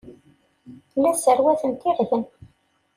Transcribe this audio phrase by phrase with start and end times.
[1.03, 2.23] La sserwatent irden.